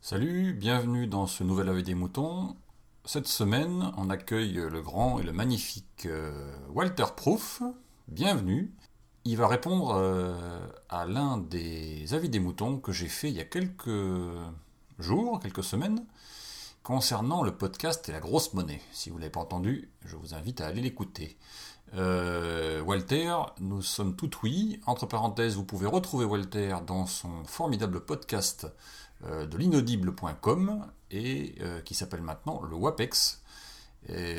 Salut, 0.00 0.52
bienvenue 0.52 1.08
dans 1.08 1.26
ce 1.26 1.42
nouvel 1.42 1.68
avis 1.68 1.82
des 1.82 1.94
moutons. 1.94 2.54
Cette 3.04 3.26
semaine, 3.26 3.92
on 3.96 4.08
accueille 4.08 4.52
le 4.52 4.80
grand 4.82 5.18
et 5.18 5.24
le 5.24 5.32
magnifique 5.32 6.06
euh, 6.06 6.56
Walter 6.68 7.06
Proof. 7.16 7.62
Bienvenue. 8.06 8.72
Il 9.24 9.36
va 9.36 9.48
répondre 9.48 9.96
euh, 9.96 10.60
à 10.88 11.06
l'un 11.06 11.36
des 11.36 12.14
avis 12.14 12.28
des 12.28 12.38
moutons 12.38 12.78
que 12.78 12.92
j'ai 12.92 13.08
fait 13.08 13.30
il 13.30 13.36
y 13.36 13.40
a 13.40 13.44
quelques 13.44 13.90
jours, 15.00 15.40
quelques 15.40 15.64
semaines, 15.64 16.04
concernant 16.84 17.42
le 17.42 17.56
podcast 17.56 18.08
et 18.08 18.12
la 18.12 18.20
grosse 18.20 18.54
monnaie. 18.54 18.80
Si 18.92 19.10
vous 19.10 19.16
ne 19.16 19.22
l'avez 19.22 19.32
pas 19.32 19.40
entendu, 19.40 19.90
je 20.04 20.14
vous 20.14 20.34
invite 20.34 20.60
à 20.60 20.66
aller 20.66 20.82
l'écouter. 20.82 21.36
Euh, 21.94 22.80
Walter, 22.82 23.34
nous 23.60 23.82
sommes 23.82 24.16
tout 24.16 24.30
oui. 24.42 24.80
Entre 24.86 25.06
parenthèses, 25.06 25.56
vous 25.56 25.64
pouvez 25.64 25.86
retrouver 25.86 26.24
Walter 26.24 26.76
dans 26.86 27.06
son 27.06 27.44
formidable 27.44 28.00
podcast 28.00 28.66
euh, 29.24 29.46
de 29.46 29.56
l'inaudible.com 29.56 30.86
et 31.10 31.54
euh, 31.60 31.80
qui 31.82 31.94
s'appelle 31.94 32.22
maintenant 32.22 32.62
le 32.62 32.76
WAPEX. 32.76 33.42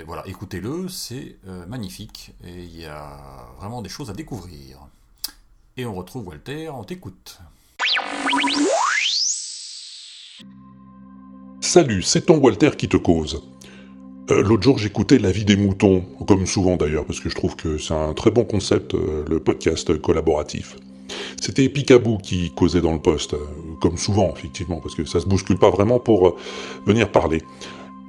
Voilà, 0.05 0.25
écoutez-le, 0.27 0.88
c'est 0.88 1.39
magnifique 1.67 2.33
et 2.41 2.63
il 2.63 2.79
y 2.79 2.85
a 2.85 3.49
vraiment 3.57 3.81
des 3.81 3.89
choses 3.89 4.09
à 4.09 4.13
découvrir. 4.13 4.79
Et 5.75 5.85
on 5.85 5.93
retrouve 5.93 6.25
Walter, 6.25 6.69
on 6.69 6.85
t'écoute. 6.85 7.41
Salut, 11.59 12.02
c'est 12.02 12.21
ton 12.27 12.38
Walter 12.38 12.71
qui 12.77 12.88
te 12.88 12.95
cause. 12.95 13.43
Euh, 14.30 14.44
l'autre 14.44 14.63
jour, 14.63 14.77
j'écoutais 14.77 15.20
La 15.20 15.31
vie 15.31 15.45
des 15.45 15.55
moutons, 15.55 16.04
comme 16.27 16.45
souvent 16.45 16.76
d'ailleurs, 16.76 17.05
parce 17.05 17.20
que 17.20 17.30
je 17.30 17.36
trouve 17.36 17.55
que 17.55 17.77
c'est 17.77 17.94
un 17.94 18.13
très 18.13 18.31
bon 18.31 18.44
concept, 18.44 18.94
euh, 18.94 19.23
le 19.30 19.40
podcast 19.40 20.00
collaboratif. 20.02 20.76
C'était 21.40 21.70
Picabou 21.70 22.17
qui 22.17 22.52
causait 22.52 22.81
dans 22.81 22.92
le 22.92 23.00
poste, 23.00 23.36
euh, 23.36 23.38
comme 23.80 23.97
souvent, 23.97 24.34
effectivement, 24.36 24.81
parce 24.81 24.95
que 24.95 25.06
ça 25.06 25.22
se 25.22 25.25
bouscule 25.25 25.58
pas 25.58 25.69
vraiment 25.69 26.00
pour 26.00 26.38
venir 26.86 27.09
parler. 27.09 27.42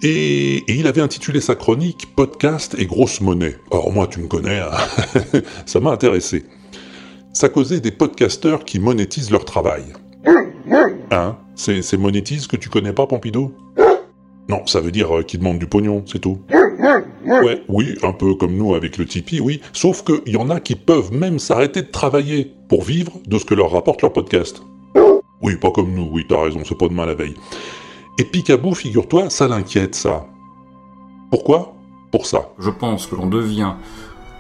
Et, 0.02 0.64
il 0.68 0.86
avait 0.86 1.00
intitulé 1.00 1.40
sa 1.40 1.54
chronique 1.54 2.14
Podcast 2.16 2.74
et 2.78 2.86
grosse 2.86 3.20
monnaie. 3.20 3.56
Alors 3.70 3.92
moi, 3.92 4.06
tu 4.08 4.20
me 4.20 4.26
connais, 4.26 4.58
hein. 4.58 4.70
ça 5.66 5.78
m'a 5.80 5.90
intéressé. 5.90 6.44
Ça 7.32 7.48
causait 7.48 7.80
des 7.80 7.92
podcasteurs 7.92 8.64
qui 8.64 8.80
monétisent 8.80 9.30
leur 9.30 9.44
travail. 9.44 9.84
Hein? 11.10 11.36
C'est 11.54 11.96
monétise 11.96 12.46
que 12.46 12.56
tu 12.56 12.68
connais 12.68 12.92
pas, 12.92 13.06
Pompidou? 13.06 13.52
Non, 14.48 14.66
ça 14.66 14.80
veut 14.80 14.90
dire 14.90 15.18
euh, 15.18 15.22
qu'ils 15.22 15.40
demandent 15.40 15.58
du 15.58 15.66
pognon, 15.66 16.02
c'est 16.06 16.20
tout. 16.20 16.38
Ouais, 17.24 17.62
oui, 17.68 17.96
un 18.02 18.12
peu 18.12 18.34
comme 18.34 18.56
nous 18.56 18.74
avec 18.74 18.96
le 18.96 19.04
Tipeee, 19.04 19.40
oui. 19.40 19.60
Sauf 19.74 20.02
qu'il 20.02 20.32
y 20.32 20.36
en 20.36 20.48
a 20.48 20.58
qui 20.58 20.74
peuvent 20.74 21.12
même 21.12 21.38
s'arrêter 21.38 21.82
de 21.82 21.88
travailler 21.88 22.50
pour 22.68 22.82
vivre 22.82 23.12
de 23.26 23.38
ce 23.38 23.44
que 23.44 23.54
leur 23.54 23.70
rapporte 23.70 24.00
leur 24.00 24.12
podcast. 24.12 24.62
Oui, 25.42 25.56
pas 25.56 25.70
comme 25.70 25.92
nous, 25.92 26.08
oui, 26.10 26.24
t'as 26.26 26.42
raison, 26.42 26.60
c'est 26.64 26.78
pas 26.78 26.88
demain 26.88 27.04
la 27.04 27.14
veille. 27.14 27.34
Et 28.18 28.24
Picabou, 28.24 28.74
figure-toi, 28.74 29.28
ça 29.30 29.46
l'inquiète, 29.48 29.94
ça. 29.94 30.26
Pourquoi? 31.30 31.74
Pour 32.10 32.26
ça. 32.26 32.48
Je 32.58 32.70
pense 32.70 33.06
que 33.06 33.14
l'on 33.14 33.26
devient 33.26 33.74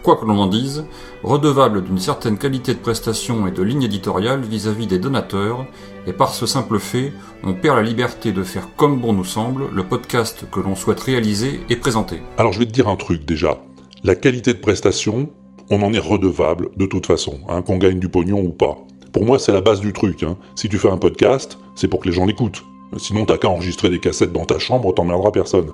quoi 0.08 0.16
que 0.16 0.24
l'on 0.24 0.38
en 0.38 0.46
dise, 0.46 0.86
redevable 1.22 1.84
d'une 1.84 1.98
certaine 1.98 2.38
qualité 2.38 2.72
de 2.72 2.78
prestation 2.78 3.46
et 3.46 3.50
de 3.50 3.62
ligne 3.62 3.82
éditoriale 3.82 4.40
vis-à-vis 4.40 4.86
des 4.86 4.98
donateurs, 4.98 5.66
et 6.06 6.14
par 6.14 6.32
ce 6.32 6.46
simple 6.46 6.78
fait, 6.78 7.12
on 7.44 7.52
perd 7.52 7.76
la 7.76 7.82
liberté 7.82 8.32
de 8.32 8.42
faire 8.42 8.74
comme 8.74 9.02
bon 9.02 9.12
nous 9.12 9.22
semble 9.22 9.64
le 9.70 9.84
podcast 9.84 10.46
que 10.50 10.60
l'on 10.60 10.74
souhaite 10.74 11.00
réaliser 11.00 11.60
et 11.68 11.76
présenter. 11.76 12.22
Alors 12.38 12.54
je 12.54 12.60
vais 12.60 12.64
te 12.64 12.72
dire 12.72 12.88
un 12.88 12.96
truc 12.96 13.26
déjà. 13.26 13.58
La 14.02 14.14
qualité 14.14 14.54
de 14.54 14.60
prestation, 14.60 15.28
on 15.68 15.82
en 15.82 15.92
est 15.92 15.98
redevable 15.98 16.70
de 16.78 16.86
toute 16.86 17.04
façon, 17.04 17.40
hein, 17.46 17.60
qu'on 17.60 17.76
gagne 17.76 17.98
du 17.98 18.08
pognon 18.08 18.40
ou 18.40 18.52
pas. 18.52 18.78
Pour 19.12 19.26
moi, 19.26 19.38
c'est 19.38 19.52
la 19.52 19.60
base 19.60 19.80
du 19.80 19.92
truc. 19.92 20.22
Hein. 20.22 20.38
Si 20.54 20.70
tu 20.70 20.78
fais 20.78 20.88
un 20.88 20.96
podcast, 20.96 21.58
c'est 21.74 21.88
pour 21.88 22.00
que 22.00 22.08
les 22.08 22.14
gens 22.14 22.24
l'écoutent. 22.24 22.64
Sinon, 22.96 23.26
t'as 23.26 23.36
qu'à 23.36 23.48
enregistrer 23.48 23.90
des 23.90 23.98
cassettes 23.98 24.32
dans 24.32 24.44
ta 24.44 24.58
chambre, 24.58 24.92
t'emmerderas 24.94 25.30
personne. 25.30 25.70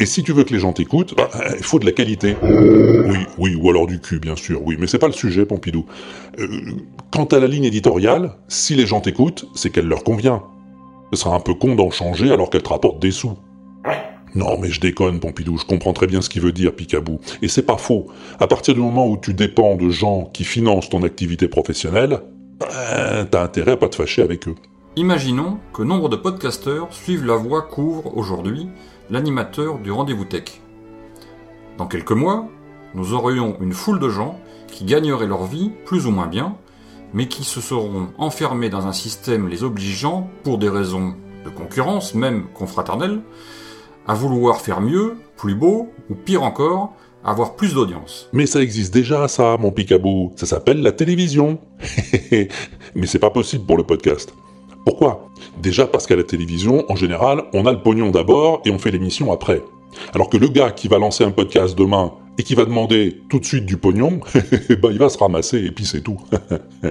Et 0.00 0.06
si 0.06 0.22
tu 0.22 0.32
veux 0.32 0.44
que 0.44 0.52
les 0.52 0.58
gens 0.58 0.72
t'écoutent, 0.72 1.14
bah, 1.16 1.30
il 1.56 1.62
faut 1.62 1.78
de 1.78 1.86
la 1.86 1.92
qualité. 1.92 2.36
Oui, 2.42 3.18
oui, 3.38 3.54
ou 3.54 3.70
alors 3.70 3.86
du 3.86 4.00
cul, 4.00 4.18
bien 4.18 4.36
sûr, 4.36 4.60
oui, 4.64 4.76
mais 4.78 4.86
c'est 4.86 4.98
pas 4.98 5.06
le 5.06 5.12
sujet, 5.12 5.46
Pompidou. 5.46 5.86
Euh, 6.38 6.46
quant 7.10 7.24
à 7.24 7.38
la 7.38 7.46
ligne 7.46 7.64
éditoriale, 7.64 8.32
si 8.48 8.74
les 8.74 8.86
gens 8.86 9.00
t'écoutent, 9.00 9.46
c'est 9.54 9.70
qu'elle 9.70 9.86
leur 9.86 10.02
convient. 10.02 10.42
Ce 11.12 11.20
sera 11.20 11.36
un 11.36 11.40
peu 11.40 11.54
con 11.54 11.74
d'en 11.74 11.90
changer 11.90 12.32
alors 12.32 12.50
qu'elle 12.50 12.62
te 12.62 12.70
rapporte 12.70 13.00
des 13.00 13.10
sous. 13.10 13.36
Non, 14.34 14.58
mais 14.58 14.70
je 14.70 14.80
déconne, 14.80 15.20
Pompidou, 15.20 15.58
je 15.58 15.64
comprends 15.64 15.92
très 15.92 16.06
bien 16.06 16.22
ce 16.22 16.30
qu'il 16.30 16.42
veut 16.42 16.52
dire, 16.52 16.74
Picabou. 16.74 17.20
Et 17.42 17.48
c'est 17.48 17.66
pas 17.66 17.76
faux. 17.76 18.06
À 18.40 18.46
partir 18.46 18.74
du 18.74 18.80
moment 18.80 19.06
où 19.06 19.18
tu 19.18 19.34
dépends 19.34 19.76
de 19.76 19.90
gens 19.90 20.30
qui 20.32 20.44
financent 20.44 20.88
ton 20.88 21.02
activité 21.02 21.48
professionnelle, 21.48 22.20
ben, 22.58 23.26
t'as 23.30 23.42
intérêt 23.42 23.72
à 23.72 23.76
pas 23.76 23.88
te 23.88 23.96
fâcher 23.96 24.22
avec 24.22 24.48
eux. 24.48 24.54
Imaginons 24.94 25.58
que 25.72 25.82
nombre 25.82 26.10
de 26.10 26.16
podcasteurs 26.16 26.92
suivent 26.92 27.24
la 27.24 27.36
voie 27.36 27.62
qu'ouvre 27.62 28.14
aujourd'hui 28.14 28.68
l'animateur 29.08 29.78
du 29.78 29.90
rendez-vous 29.90 30.26
tech. 30.26 30.60
Dans 31.78 31.86
quelques 31.86 32.12
mois, 32.12 32.46
nous 32.94 33.14
aurions 33.14 33.56
une 33.62 33.72
foule 33.72 33.98
de 33.98 34.10
gens 34.10 34.38
qui 34.66 34.84
gagneraient 34.84 35.26
leur 35.26 35.46
vie 35.46 35.70
plus 35.86 36.04
ou 36.06 36.10
moins 36.10 36.26
bien, 36.26 36.56
mais 37.14 37.26
qui 37.26 37.42
se 37.42 37.62
seront 37.62 38.08
enfermés 38.18 38.68
dans 38.68 38.86
un 38.86 38.92
système 38.92 39.48
les 39.48 39.64
obligeant, 39.64 40.28
pour 40.44 40.58
des 40.58 40.68
raisons 40.68 41.14
de 41.42 41.48
concurrence, 41.48 42.14
même 42.14 42.48
confraternelle, 42.52 43.22
à 44.06 44.12
vouloir 44.12 44.60
faire 44.60 44.82
mieux, 44.82 45.16
plus 45.38 45.54
beau, 45.54 45.88
ou 46.10 46.14
pire 46.14 46.42
encore, 46.42 46.92
avoir 47.24 47.56
plus 47.56 47.72
d'audience. 47.72 48.28
Mais 48.34 48.44
ça 48.44 48.60
existe 48.60 48.92
déjà, 48.92 49.26
ça, 49.26 49.56
mon 49.58 49.72
picabou. 49.72 50.34
Ça 50.36 50.44
s'appelle 50.44 50.82
la 50.82 50.92
télévision. 50.92 51.60
mais 52.94 53.06
c'est 53.06 53.18
pas 53.18 53.30
possible 53.30 53.64
pour 53.64 53.78
le 53.78 53.84
podcast. 53.84 54.34
Pourquoi? 54.84 55.28
Déjà 55.60 55.86
parce 55.86 56.06
qu'à 56.06 56.16
la 56.16 56.24
télévision, 56.24 56.84
en 56.90 56.96
général, 56.96 57.44
on 57.52 57.66
a 57.66 57.72
le 57.72 57.82
pognon 57.82 58.10
d'abord 58.10 58.62
et 58.64 58.70
on 58.70 58.78
fait 58.78 58.90
l'émission 58.90 59.32
après. 59.32 59.62
Alors 60.14 60.28
que 60.28 60.36
le 60.36 60.48
gars 60.48 60.70
qui 60.70 60.88
va 60.88 60.98
lancer 60.98 61.24
un 61.24 61.30
podcast 61.30 61.76
demain 61.76 62.12
et 62.38 62.42
qui 62.42 62.54
va 62.54 62.64
demander 62.64 63.20
tout 63.28 63.38
de 63.38 63.44
suite 63.44 63.66
du 63.66 63.76
pognon, 63.76 64.20
ben 64.34 64.90
il 64.90 64.98
va 64.98 65.08
se 65.08 65.18
ramasser 65.18 65.58
et 65.58 65.70
puis 65.70 65.84
c'est 65.84 66.00
tout. 66.00 66.18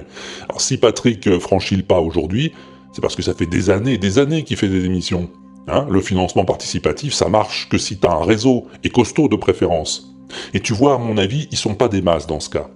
Alors 0.48 0.60
si 0.60 0.78
Patrick 0.78 1.38
franchit 1.38 1.76
le 1.76 1.82
pas 1.82 2.00
aujourd'hui, 2.00 2.52
c'est 2.92 3.00
parce 3.00 3.16
que 3.16 3.22
ça 3.22 3.34
fait 3.34 3.46
des 3.46 3.70
années 3.70 3.94
et 3.94 3.98
des 3.98 4.18
années 4.18 4.44
qu'il 4.44 4.56
fait 4.56 4.68
des 4.68 4.84
émissions. 4.84 5.28
Hein 5.68 5.86
le 5.90 6.00
financement 6.00 6.44
participatif, 6.44 7.12
ça 7.12 7.28
marche 7.28 7.68
que 7.68 7.78
si 7.78 7.98
t'as 7.98 8.12
un 8.12 8.24
réseau 8.24 8.66
et 8.84 8.90
costaud 8.90 9.28
de 9.28 9.36
préférence. 9.36 10.14
Et 10.54 10.60
tu 10.60 10.72
vois, 10.72 10.94
à 10.94 10.98
mon 10.98 11.18
avis, 11.18 11.48
ils 11.50 11.58
sont 11.58 11.74
pas 11.74 11.88
des 11.88 12.02
masses 12.02 12.26
dans 12.26 12.40
ce 12.40 12.50
cas. 12.50 12.68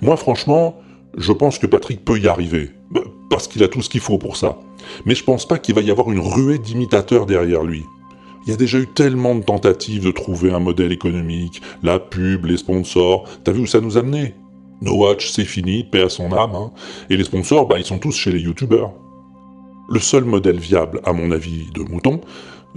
Moi, 0.00 0.16
franchement, 0.16 0.76
je 1.16 1.32
pense 1.32 1.58
que 1.58 1.66
Patrick 1.66 2.04
peut 2.04 2.18
y 2.18 2.28
arriver, 2.28 2.70
bah, 2.90 3.02
parce 3.30 3.48
qu'il 3.48 3.62
a 3.62 3.68
tout 3.68 3.80
ce 3.80 3.88
qu'il 3.88 4.00
faut 4.00 4.18
pour 4.18 4.36
ça. 4.36 4.58
Mais 5.06 5.14
je 5.14 5.24
pense 5.24 5.48
pas 5.48 5.58
qu'il 5.58 5.74
va 5.74 5.80
y 5.80 5.90
avoir 5.90 6.10
une 6.10 6.18
ruée 6.18 6.58
d'imitateurs 6.58 7.24
derrière 7.24 7.62
lui. 7.62 7.84
Il 8.46 8.50
y 8.50 8.52
a 8.52 8.56
déjà 8.56 8.78
eu 8.78 8.86
tellement 8.86 9.34
de 9.34 9.42
tentatives 9.42 10.04
de 10.04 10.10
trouver 10.10 10.52
un 10.52 10.58
modèle 10.58 10.92
économique, 10.92 11.62
la 11.82 11.98
pub, 11.98 12.46
les 12.46 12.56
sponsors. 12.56 13.24
T'as 13.44 13.52
vu 13.52 13.60
où 13.60 13.66
ça 13.66 13.80
nous 13.80 13.96
a 13.96 14.02
mené 14.02 14.34
No 14.82 14.96
Watch, 14.96 15.30
c'est 15.30 15.44
fini, 15.44 15.84
paix 15.84 16.02
à 16.02 16.08
son 16.08 16.32
âme. 16.32 16.54
Hein. 16.54 16.72
Et 17.10 17.16
les 17.16 17.24
sponsors, 17.24 17.66
bah, 17.66 17.78
ils 17.78 17.84
sont 17.84 17.98
tous 17.98 18.12
chez 18.12 18.32
les 18.32 18.40
youtubeurs. 18.40 18.92
Le 19.90 20.00
seul 20.00 20.24
modèle 20.24 20.58
viable, 20.58 21.00
à 21.04 21.12
mon 21.12 21.30
avis, 21.30 21.66
de 21.74 21.82
Mouton, 21.82 22.20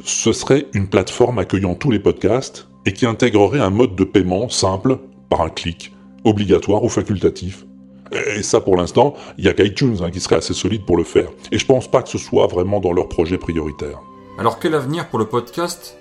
ce 0.04 0.34
serait 0.34 0.68
une 0.74 0.88
plateforme 0.88 1.40
accueillant 1.40 1.76
tous 1.76 1.92
les 1.92 2.00
podcasts 2.00 2.68
et 2.86 2.94
qui 2.94 3.06
intégrerait 3.06 3.60
un 3.60 3.70
mode 3.70 3.96
de 3.96 4.04
paiement 4.04 4.50
simple, 4.50 5.00
par 5.30 5.42
un 5.42 5.50
clic, 5.50 5.94
obligatoire 6.26 6.84
ou 6.84 6.90
facultatif. 6.90 7.66
Et 8.36 8.44
ça, 8.44 8.62
pour 8.62 8.76
l'instant, 8.76 9.14
il 9.38 9.46
y 9.46 9.48
a 9.48 9.54
qu'iTunes 9.54 9.98
hein, 10.02 10.12
qui 10.12 10.20
serait 10.20 10.38
assez 10.38 10.54
solide 10.54 10.86
pour 10.86 10.98
le 10.98 11.04
faire. 11.04 11.30
Et 11.52 11.58
je 11.58 11.66
pense 11.66 11.90
pas 11.90 12.02
que 12.02 12.10
ce 12.10 12.18
soit 12.18 12.48
vraiment 12.48 12.80
dans 12.80 12.94
leur 12.94 13.10
projet 13.10 13.38
prioritaire. 13.38 14.00
Alors 14.38 14.60
quel 14.60 14.76
avenir 14.76 15.10
pour 15.10 15.20
le 15.20 15.26
podcast 15.26 15.98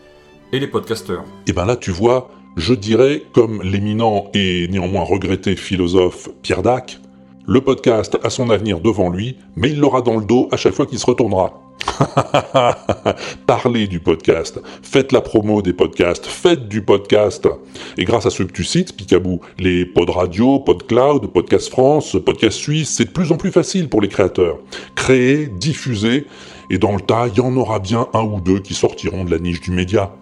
et 0.52 0.58
les 0.58 0.66
podcasteurs? 0.66 1.24
Eh 1.46 1.52
ben 1.52 1.66
là, 1.66 1.76
tu 1.76 1.90
vois, 1.90 2.30
je 2.56 2.74
dirais, 2.74 3.22
comme 3.32 3.62
l'éminent 3.62 4.30
et 4.34 4.68
néanmoins 4.68 5.02
regretté 5.02 5.56
philosophe 5.56 6.28
Pierre 6.42 6.62
Dac, 6.62 6.98
le 7.46 7.60
podcast 7.60 8.18
a 8.22 8.30
son 8.30 8.50
avenir 8.50 8.80
devant 8.80 9.10
lui, 9.10 9.36
mais 9.56 9.70
il 9.70 9.80
l'aura 9.80 10.00
dans 10.02 10.16
le 10.16 10.24
dos 10.24 10.48
à 10.52 10.56
chaque 10.56 10.74
fois 10.74 10.86
qu'il 10.86 10.98
se 10.98 11.06
retournera. 11.06 11.61
Parlez 13.46 13.86
du 13.86 14.00
podcast, 14.00 14.60
faites 14.82 15.12
la 15.12 15.20
promo 15.20 15.62
des 15.62 15.72
podcasts, 15.72 16.26
faites 16.26 16.68
du 16.68 16.82
podcast. 16.82 17.48
Et 17.96 18.04
grâce 18.04 18.26
à 18.26 18.30
ceux 18.30 18.44
que 18.44 18.52
tu 18.52 18.64
cites, 18.64 18.96
Picabou, 18.96 19.40
les 19.58 19.84
pod 19.84 20.10
radio, 20.10 20.60
pod 20.60 20.86
cloud, 20.86 21.26
podcast 21.28 21.70
France, 21.70 22.16
podcast 22.24 22.58
suisse, 22.58 22.90
c'est 22.90 23.06
de 23.06 23.10
plus 23.10 23.32
en 23.32 23.36
plus 23.36 23.52
facile 23.52 23.88
pour 23.88 24.00
les 24.00 24.08
créateurs. 24.08 24.58
Créer, 24.94 25.46
diffuser, 25.46 26.26
et 26.70 26.78
dans 26.78 26.94
le 26.94 27.00
tas, 27.00 27.28
il 27.28 27.36
y 27.36 27.40
en 27.40 27.54
aura 27.56 27.78
bien 27.78 28.08
un 28.14 28.22
ou 28.22 28.40
deux 28.40 28.60
qui 28.60 28.74
sortiront 28.74 29.24
de 29.24 29.30
la 29.30 29.38
niche 29.38 29.60
du 29.60 29.70
média. 29.70 30.14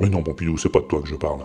Mais 0.00 0.08
non, 0.08 0.22
Pompidou, 0.22 0.58
c'est 0.58 0.68
pas 0.68 0.80
de 0.80 0.86
toi 0.86 1.00
que 1.00 1.08
je 1.08 1.14
parle. 1.14 1.40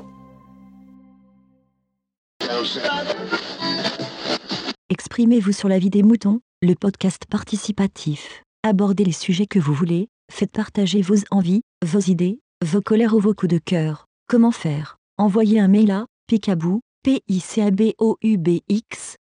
Exprimez-vous 4.90 5.52
sur 5.52 5.70
la 5.70 5.80
vie 5.80 5.90
des 5.90 6.04
moutons, 6.04 6.40
le 6.62 6.74
podcast 6.74 7.26
participatif. 7.30 8.44
Abordez 8.64 9.06
les 9.06 9.14
sujets 9.14 9.48
que 9.48 9.58
vous 9.58 9.74
voulez, 9.74 10.10
faites 10.30 10.52
partager 10.52 11.02
vos 11.02 11.16
envies, 11.32 11.62
vos 11.86 12.00
idées, 12.00 12.42
vos 12.66 12.82
colères 12.82 13.16
ou 13.16 13.20
vos 13.22 13.34
coups 13.34 13.54
de 13.54 13.58
cœur. 13.58 14.08
Comment 14.28 14.52
faire? 14.52 14.98
Envoyez 15.18 15.62
un 15.62 15.70
mail 15.70 15.92
à 15.92 16.08
picabou 16.28 16.82
picaboubx, 17.04 18.18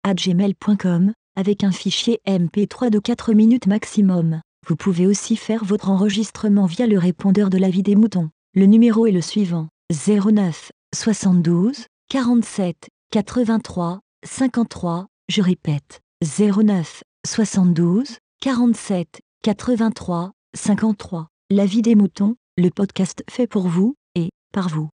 à 0.04 0.14
gmail.com, 0.14 1.12
avec 1.34 1.64
un 1.64 1.72
fichier 1.72 2.20
MP3 2.24 2.90
de 2.90 3.00
4 3.00 3.32
minutes 3.32 3.66
maximum. 3.66 4.40
Vous 4.68 4.76
pouvez 4.76 5.08
aussi 5.08 5.34
faire 5.34 5.64
votre 5.64 5.90
enregistrement 5.90 6.66
via 6.66 6.86
le 6.86 6.98
répondeur 6.98 7.50
de 7.50 7.58
la 7.58 7.68
vie 7.68 7.82
des 7.82 7.96
moutons. 7.96 8.30
Le 8.54 8.66
numéro 8.66 9.06
est 9.06 9.12
le 9.12 9.22
suivant 9.22 9.66
09 9.90 10.70
72 10.94 11.86
47 12.10 12.76
83 13.10 13.98
53. 14.24 15.08
Je 15.28 15.42
répète 15.42 16.00
09 16.22 17.02
72 17.26 18.18
47 18.40 19.20
83 19.42 20.32
53. 20.54 21.28
La 21.50 21.64
vie 21.64 21.82
des 21.82 21.94
moutons, 21.94 22.36
le 22.56 22.68
podcast 22.70 23.24
fait 23.30 23.46
pour 23.46 23.66
vous 23.68 23.96
et 24.14 24.30
par 24.52 24.68
vous. 24.68 24.88